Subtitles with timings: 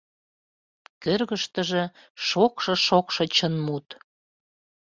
[1.03, 1.83] Кӧргыштыжӧ—
[2.27, 3.87] шокшо-шокшо чын мут.